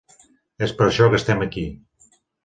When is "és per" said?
0.67-0.85